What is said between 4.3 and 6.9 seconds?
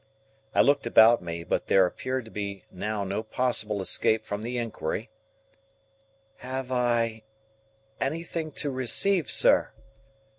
the inquiry, "Have